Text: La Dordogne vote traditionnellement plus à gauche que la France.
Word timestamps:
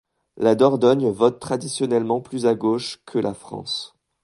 La 0.37 0.55
Dordogne 0.55 1.11
vote 1.11 1.39
traditionnellement 1.39 2.21
plus 2.21 2.47
à 2.47 2.55
gauche 2.55 2.99
que 3.05 3.19
la 3.19 3.35
France. 3.35 3.95